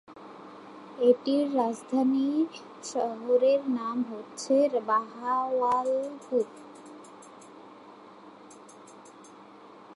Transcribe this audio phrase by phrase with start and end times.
[0.99, 2.29] এটির রাজধানী
[2.83, 4.55] শহরের নাম হচ্ছে
[4.87, 6.45] বাহাওয়ালপুর।